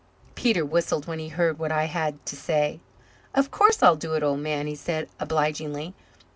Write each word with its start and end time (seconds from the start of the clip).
Peter 0.33 0.65
whistled 0.65 1.05
when 1.05 1.19
he 1.19 1.27
heard 1.29 1.59
what 1.59 1.71
I 1.71 1.85
had 1.85 2.25
to 2.25 2.35
say. 2.35 2.79
"Of 3.35 3.51
course 3.51 3.83
I'll 3.83 3.95
do 3.95 4.15
it, 4.15 4.23
old 4.23 4.39
man," 4.39 4.65
he 4.65 4.73
said 4.73 5.07
obligingly. 5.19 5.93